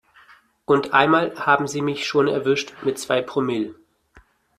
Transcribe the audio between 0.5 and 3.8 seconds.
Und einmal haben sie mich schon erwischt mit zwei Promille.